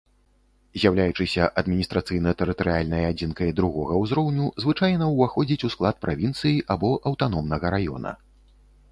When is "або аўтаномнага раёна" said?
6.77-8.15